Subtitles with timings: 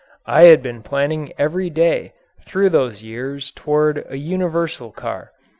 [0.25, 2.13] I had been planning every day
[2.47, 5.31] through these years toward a universal car.